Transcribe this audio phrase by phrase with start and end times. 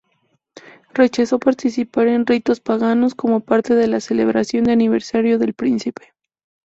[0.95, 6.13] Rechazó participar en ritos paganos como parte de la celebración de aniversario del príncipe.